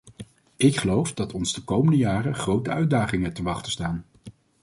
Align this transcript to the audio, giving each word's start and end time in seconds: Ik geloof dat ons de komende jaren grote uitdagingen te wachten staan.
Ik 0.55 0.75
geloof 0.77 1.13
dat 1.13 1.33
ons 1.33 1.53
de 1.53 1.63
komende 1.63 1.97
jaren 1.97 2.35
grote 2.35 2.69
uitdagingen 2.69 3.33
te 3.33 3.43
wachten 3.43 3.71
staan. 3.71 4.05